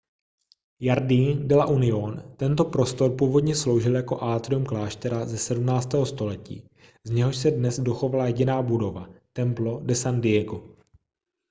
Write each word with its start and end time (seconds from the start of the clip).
jardín 0.85 1.41
de 1.49 1.55
la 1.57 1.67
unión 1.67 2.33
tento 2.37 2.65
prostor 2.71 3.15
původně 3.17 3.55
sloužil 3.55 3.95
jako 3.95 4.23
atrium 4.23 4.65
kláštera 4.65 5.25
ze 5.25 5.37
17. 5.37 5.89
století 6.05 6.67
z 7.03 7.11
něhož 7.11 7.35
se 7.37 7.51
dnes 7.51 7.79
dochovala 7.79 8.27
jediná 8.27 8.61
budova 8.61 9.09
templo 9.33 9.79
de 9.79 9.95
san 9.95 10.21
diego 10.21 10.77